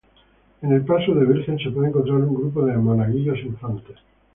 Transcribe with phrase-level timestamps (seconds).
[0.63, 3.97] En el paso de Virgen se puede encontrar, un grupo de monaguillos infantes.